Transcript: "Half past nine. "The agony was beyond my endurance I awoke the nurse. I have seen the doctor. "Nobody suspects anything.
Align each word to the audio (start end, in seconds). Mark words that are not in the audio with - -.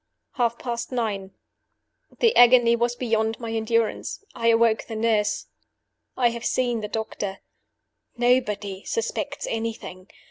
"Half 0.31 0.57
past 0.57 0.91
nine. 0.91 1.29
"The 2.21 2.35
agony 2.35 2.75
was 2.75 2.95
beyond 2.95 3.39
my 3.39 3.51
endurance 3.51 4.23
I 4.33 4.47
awoke 4.47 4.85
the 4.87 4.95
nurse. 4.95 5.45
I 6.17 6.29
have 6.29 6.43
seen 6.43 6.79
the 6.81 6.87
doctor. 6.87 7.41
"Nobody 8.17 8.83
suspects 8.83 9.45
anything. 9.47 10.09